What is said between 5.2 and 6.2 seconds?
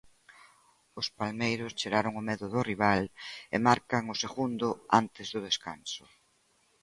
do descanso.